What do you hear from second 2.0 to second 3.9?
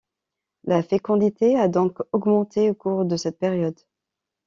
augmenté au cours de cette période.